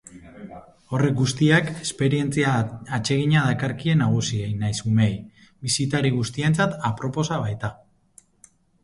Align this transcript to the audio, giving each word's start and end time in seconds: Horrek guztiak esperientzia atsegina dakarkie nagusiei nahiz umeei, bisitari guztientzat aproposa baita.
Horrek 0.95 1.11
guztiak 1.17 1.67
esperientzia 1.81 2.53
atsegina 2.99 3.43
dakarkie 3.49 3.95
nagusiei 3.99 4.49
nahiz 4.63 4.79
umeei, 4.93 5.13
bisitari 5.67 6.13
guztientzat 6.17 6.75
aproposa 6.91 7.39
baita. 7.45 7.71